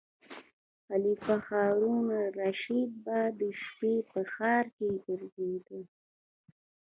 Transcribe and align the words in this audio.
خلیفه 0.87 1.35
هارون 1.47 2.05
الرشید 2.23 2.91
به 3.05 3.17
د 3.39 3.41
شپې 3.61 3.93
په 4.09 4.19
ښار 4.33 4.65
کې 4.75 4.87
ګرځیده. 5.05 5.79